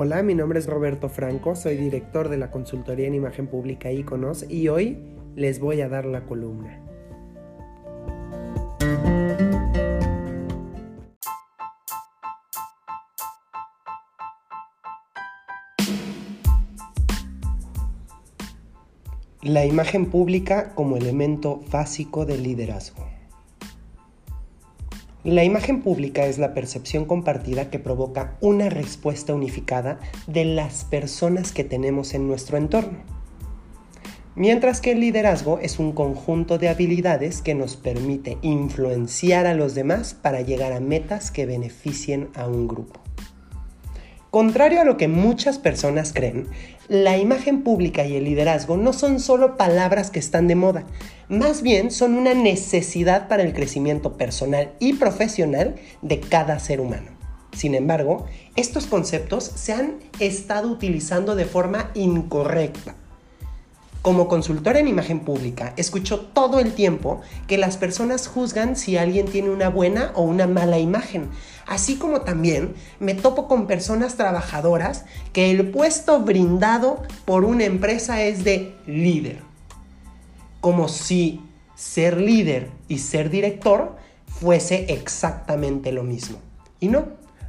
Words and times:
Hola, 0.00 0.22
mi 0.22 0.36
nombre 0.36 0.60
es 0.60 0.66
Roberto 0.68 1.08
Franco, 1.08 1.56
soy 1.56 1.76
director 1.76 2.28
de 2.28 2.36
la 2.38 2.52
consultoría 2.52 3.08
en 3.08 3.16
imagen 3.16 3.48
pública 3.48 3.90
Iconos 3.90 4.48
y 4.48 4.68
hoy 4.68 4.96
les 5.34 5.58
voy 5.58 5.80
a 5.80 5.88
dar 5.88 6.04
la 6.04 6.24
columna. 6.24 6.80
La 19.42 19.66
imagen 19.66 20.06
pública 20.06 20.76
como 20.76 20.96
elemento 20.96 21.60
básico 21.72 22.24
del 22.24 22.44
liderazgo. 22.44 23.17
La 25.28 25.44
imagen 25.44 25.82
pública 25.82 26.24
es 26.24 26.38
la 26.38 26.54
percepción 26.54 27.04
compartida 27.04 27.68
que 27.68 27.78
provoca 27.78 28.38
una 28.40 28.70
respuesta 28.70 29.34
unificada 29.34 29.98
de 30.26 30.46
las 30.46 30.84
personas 30.84 31.52
que 31.52 31.64
tenemos 31.64 32.14
en 32.14 32.26
nuestro 32.26 32.56
entorno. 32.56 33.00
Mientras 34.36 34.80
que 34.80 34.92
el 34.92 35.00
liderazgo 35.00 35.58
es 35.58 35.78
un 35.78 35.92
conjunto 35.92 36.56
de 36.56 36.70
habilidades 36.70 37.42
que 37.42 37.54
nos 37.54 37.76
permite 37.76 38.38
influenciar 38.40 39.46
a 39.46 39.52
los 39.52 39.74
demás 39.74 40.14
para 40.14 40.40
llegar 40.40 40.72
a 40.72 40.80
metas 40.80 41.30
que 41.30 41.44
beneficien 41.44 42.30
a 42.34 42.46
un 42.46 42.66
grupo. 42.66 42.98
Contrario 44.30 44.82
a 44.82 44.84
lo 44.84 44.98
que 44.98 45.08
muchas 45.08 45.58
personas 45.58 46.12
creen, 46.12 46.48
la 46.88 47.16
imagen 47.16 47.62
pública 47.62 48.04
y 48.04 48.14
el 48.14 48.24
liderazgo 48.24 48.76
no 48.76 48.92
son 48.92 49.20
solo 49.20 49.56
palabras 49.56 50.10
que 50.10 50.18
están 50.18 50.48
de 50.48 50.54
moda, 50.54 50.84
más 51.28 51.62
bien 51.62 51.90
son 51.90 52.14
una 52.14 52.34
necesidad 52.34 53.26
para 53.28 53.42
el 53.42 53.54
crecimiento 53.54 54.18
personal 54.18 54.72
y 54.80 54.94
profesional 54.94 55.76
de 56.02 56.20
cada 56.20 56.58
ser 56.58 56.80
humano. 56.80 57.10
Sin 57.56 57.74
embargo, 57.74 58.26
estos 58.54 58.86
conceptos 58.86 59.44
se 59.44 59.72
han 59.72 59.94
estado 60.20 60.68
utilizando 60.68 61.34
de 61.34 61.46
forma 61.46 61.90
incorrecta 61.94 62.96
como 64.02 64.28
consultor 64.28 64.76
en 64.76 64.88
imagen 64.88 65.20
pública, 65.20 65.74
escucho 65.76 66.20
todo 66.20 66.60
el 66.60 66.72
tiempo 66.72 67.20
que 67.46 67.58
las 67.58 67.76
personas 67.76 68.28
juzgan 68.28 68.76
si 68.76 68.96
alguien 68.96 69.26
tiene 69.26 69.50
una 69.50 69.68
buena 69.68 70.12
o 70.14 70.22
una 70.22 70.46
mala 70.46 70.78
imagen, 70.78 71.28
así 71.66 71.96
como 71.96 72.20
también 72.20 72.74
me 73.00 73.14
topo 73.14 73.48
con 73.48 73.66
personas 73.66 74.16
trabajadoras 74.16 75.04
que 75.32 75.50
el 75.50 75.70
puesto 75.70 76.20
brindado 76.20 77.02
por 77.24 77.44
una 77.44 77.64
empresa 77.64 78.22
es 78.22 78.44
de 78.44 78.74
líder, 78.86 79.40
como 80.60 80.88
si 80.88 81.40
ser 81.74 82.20
líder 82.20 82.70
y 82.88 82.98
ser 82.98 83.30
director 83.30 83.96
fuese 84.26 84.92
exactamente 84.92 85.92
lo 85.92 86.04
mismo. 86.04 86.38
Y 86.80 86.88
no, 86.88 87.06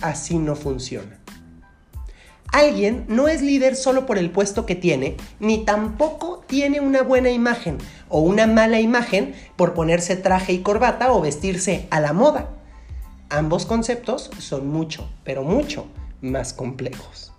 así 0.00 0.38
no 0.38 0.56
funciona. 0.56 1.21
Alguien 2.52 3.06
no 3.08 3.28
es 3.28 3.40
líder 3.40 3.76
solo 3.76 4.04
por 4.04 4.18
el 4.18 4.30
puesto 4.30 4.66
que 4.66 4.74
tiene, 4.74 5.16
ni 5.40 5.64
tampoco 5.64 6.44
tiene 6.46 6.80
una 6.80 7.00
buena 7.02 7.30
imagen 7.30 7.78
o 8.10 8.20
una 8.20 8.46
mala 8.46 8.78
imagen 8.78 9.34
por 9.56 9.72
ponerse 9.72 10.16
traje 10.16 10.52
y 10.52 10.58
corbata 10.58 11.12
o 11.14 11.22
vestirse 11.22 11.86
a 11.90 11.98
la 11.98 12.12
moda. 12.12 12.50
Ambos 13.30 13.64
conceptos 13.64 14.30
son 14.38 14.68
mucho, 14.68 15.08
pero 15.24 15.44
mucho 15.44 15.86
más 16.20 16.52
complejos. 16.52 17.32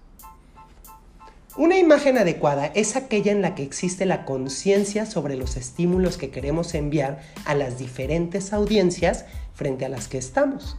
Una 1.56 1.78
imagen 1.78 2.18
adecuada 2.18 2.72
es 2.74 2.96
aquella 2.96 3.32
en 3.32 3.44
la 3.44 3.54
que 3.54 3.62
existe 3.62 4.08
la 4.08 4.26
conciencia 4.26 5.06
sobre 5.06 5.36
los 5.36 5.58
estímulos 5.58 6.18
que 6.18 6.32
queremos 6.32 6.74
enviar 6.74 7.22
a 7.46 7.54
las 7.54 7.78
diferentes 7.78 8.52
audiencias 8.52 9.26
frente 9.54 9.86
a 9.86 9.90
las 9.90 10.08
que 10.08 10.18
estamos. 10.18 10.76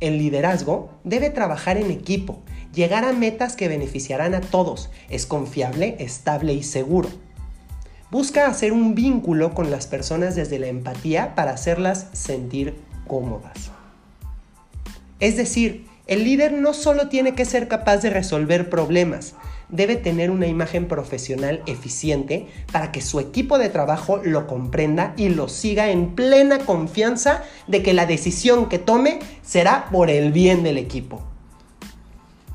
El 0.00 0.18
liderazgo 0.18 0.90
debe 1.04 1.30
trabajar 1.30 1.76
en 1.76 1.92
equipo 1.92 2.42
llegar 2.76 3.04
a 3.04 3.12
metas 3.12 3.56
que 3.56 3.66
beneficiarán 3.66 4.34
a 4.34 4.40
todos. 4.40 4.90
Es 5.10 5.26
confiable, 5.26 5.96
estable 5.98 6.52
y 6.52 6.62
seguro. 6.62 7.08
Busca 8.12 8.46
hacer 8.46 8.72
un 8.72 8.94
vínculo 8.94 9.52
con 9.54 9.72
las 9.72 9.88
personas 9.88 10.36
desde 10.36 10.60
la 10.60 10.68
empatía 10.68 11.34
para 11.34 11.50
hacerlas 11.50 12.06
sentir 12.12 12.76
cómodas. 13.08 13.72
Es 15.18 15.36
decir, 15.36 15.86
el 16.06 16.22
líder 16.22 16.52
no 16.52 16.72
solo 16.72 17.08
tiene 17.08 17.34
que 17.34 17.44
ser 17.44 17.66
capaz 17.66 17.96
de 17.96 18.10
resolver 18.10 18.70
problemas, 18.70 19.34
debe 19.68 19.96
tener 19.96 20.30
una 20.30 20.46
imagen 20.46 20.86
profesional 20.86 21.62
eficiente 21.66 22.46
para 22.70 22.92
que 22.92 23.00
su 23.00 23.18
equipo 23.18 23.58
de 23.58 23.70
trabajo 23.70 24.18
lo 24.18 24.46
comprenda 24.46 25.14
y 25.16 25.30
lo 25.30 25.48
siga 25.48 25.90
en 25.90 26.14
plena 26.14 26.60
confianza 26.60 27.42
de 27.66 27.82
que 27.82 27.94
la 27.94 28.06
decisión 28.06 28.68
que 28.68 28.78
tome 28.78 29.18
será 29.42 29.88
por 29.90 30.10
el 30.10 30.30
bien 30.30 30.62
del 30.62 30.78
equipo. 30.78 31.24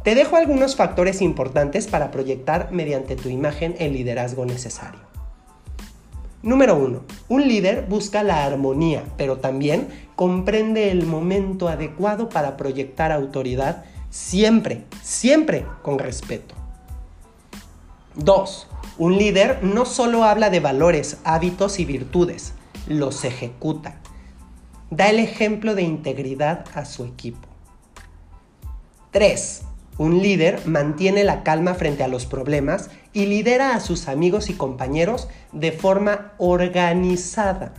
Te 0.04 0.16
dejo 0.16 0.36
algunos 0.36 0.76
factores 0.76 1.22
importantes 1.22 1.86
para 1.86 2.10
proyectar 2.10 2.72
mediante 2.72 3.16
tu 3.16 3.30
imagen 3.30 3.76
el 3.78 3.94
liderazgo 3.94 4.46
necesario. 4.46 5.00
Número 6.42 6.76
1. 6.76 7.02
Un 7.30 7.48
líder 7.48 7.86
busca 7.88 8.24
la 8.24 8.44
armonía, 8.44 9.04
pero 9.16 9.38
también 9.38 9.90
comprende 10.16 10.90
el 10.90 11.06
momento 11.06 11.68
adecuado 11.68 12.30
para 12.30 12.58
proyectar 12.58 13.12
autoridad 13.12 13.86
siempre, 14.10 14.86
siempre 15.04 15.68
con 15.84 16.00
respeto. 16.00 16.56
2. 18.16 18.68
Un 18.98 19.18
líder 19.20 19.64
no 19.64 19.86
solo 19.86 20.24
habla 20.24 20.50
de 20.50 20.60
valores, 20.62 21.18
hábitos 21.24 21.80
y 21.80 21.86
virtudes, 21.86 22.54
los 22.88 23.24
ejecuta. 23.24 24.02
Da 24.90 25.12
el 25.12 25.20
ejemplo 25.20 25.76
de 25.76 25.84
integridad 25.84 26.66
a 26.74 26.86
su 26.86 27.06
equipo. 27.06 27.48
3. 29.12 29.62
Un 30.02 30.24
líder 30.24 30.66
mantiene 30.66 31.24
la 31.24 31.44
calma 31.44 31.76
frente 31.76 32.04
a 32.04 32.08
los 32.08 32.26
problemas 32.26 32.90
y 33.14 33.28
lidera 33.28 33.76
a 33.76 33.80
sus 33.80 34.08
amigos 34.08 34.50
y 34.50 34.54
compañeros 34.54 35.28
de 35.52 35.72
forma 35.72 36.34
organizada. 36.40 37.76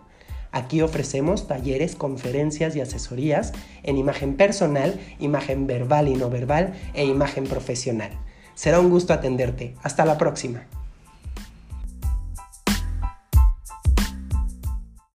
Aquí 0.51 0.81
ofrecemos 0.81 1.47
talleres, 1.47 1.95
conferencias 1.95 2.75
y 2.75 2.81
asesorías 2.81 3.53
en 3.83 3.99
imagen 3.99 4.39
personal, 4.39 4.99
imagen 5.19 5.67
verbal 5.67 6.09
y 6.09 6.15
no 6.15 6.31
verbal 6.31 6.73
e 6.95 7.05
imagen 7.05 7.45
profesional. 7.45 8.13
Será 8.55 8.81
un 8.81 8.89
gusto 8.89 9.13
atenderte. 9.13 9.75
Hasta 9.83 10.07
la 10.07 10.17
próxima. 10.17 10.67